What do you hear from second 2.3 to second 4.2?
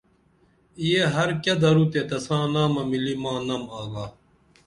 نامہ ملی ماں نم آگا